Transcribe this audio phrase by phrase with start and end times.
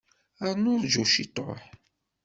[0.47, 1.61] Rnu rju ciṭuḥ.